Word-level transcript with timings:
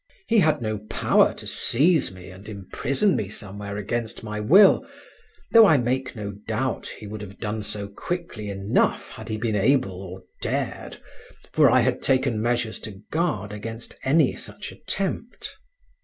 He 0.25 0.39
had 0.39 0.63
no 0.63 0.79
power 0.89 1.31
to 1.35 1.45
seize 1.45 2.11
me 2.11 2.31
and 2.31 2.49
imprison 2.49 3.15
me 3.15 3.29
somewhere 3.29 3.77
against 3.77 4.23
my 4.23 4.39
will, 4.39 4.83
though 5.51 5.67
I 5.67 5.77
make 5.77 6.15
no 6.15 6.31
doubt 6.47 6.87
he 6.87 7.05
would 7.05 7.21
have 7.21 7.37
done 7.37 7.61
so 7.61 7.87
quickly 7.87 8.49
enough 8.49 9.09
had 9.09 9.29
he 9.29 9.37
been 9.37 9.55
able 9.55 10.01
or 10.01 10.23
dared, 10.41 10.99
for 11.53 11.69
I 11.69 11.81
had 11.81 12.01
taken 12.01 12.41
measures 12.41 12.79
to 12.79 12.99
guard 13.11 13.53
against 13.53 13.93
any 14.01 14.35
such 14.37 14.71
attempt. 14.71 15.55